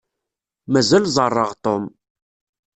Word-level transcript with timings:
Mazal 0.71 1.05
ẓeṛṛeɣ 1.15 1.51
Tom. 1.63 1.83